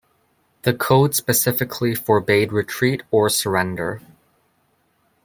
[0.63, 4.01] The code specifically forbade retreat or surrender.